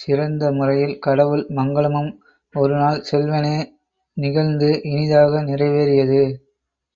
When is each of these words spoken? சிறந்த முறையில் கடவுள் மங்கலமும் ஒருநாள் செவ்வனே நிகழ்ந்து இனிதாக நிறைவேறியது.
சிறந்த 0.00 0.50
முறையில் 0.52 0.98
கடவுள் 0.98 1.44
மங்கலமும் 1.48 2.10
ஒருநாள் 2.54 3.00
செவ்வனே 3.10 3.54
நிகழ்ந்து 4.16 4.68
இனிதாக 4.84 5.42
நிறைவேறியது. 5.42 6.20